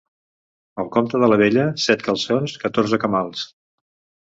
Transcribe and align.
El 0.83 0.89
compte 0.95 1.21
de 1.25 1.29
la 1.33 1.37
vella: 1.43 1.67
set 1.85 2.07
calçons, 2.09 2.57
catorze 2.65 3.03
camals. 3.07 3.47